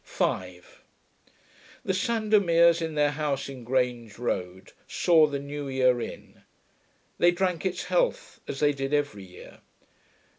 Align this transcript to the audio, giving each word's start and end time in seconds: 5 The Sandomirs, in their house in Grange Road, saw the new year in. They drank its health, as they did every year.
5 0.03 0.81
The 1.85 1.93
Sandomirs, 1.93 2.81
in 2.81 2.95
their 2.95 3.11
house 3.11 3.47
in 3.47 3.63
Grange 3.63 4.17
Road, 4.17 4.71
saw 4.87 5.27
the 5.27 5.37
new 5.37 5.67
year 5.67 6.01
in. 6.01 6.41
They 7.19 7.29
drank 7.29 7.67
its 7.67 7.83
health, 7.83 8.39
as 8.47 8.61
they 8.61 8.73
did 8.73 8.95
every 8.95 9.25
year. 9.25 9.59